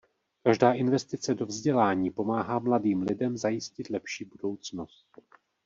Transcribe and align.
Každá 0.43 0.73
investice 0.73 1.33
do 1.35 1.45
vzdělání 1.45 2.09
pomáhá 2.11 2.59
mladým 2.59 3.01
lidem 3.01 3.37
zajistit 3.37 3.89
lepší 3.89 4.25
budoucnost. 4.25 5.05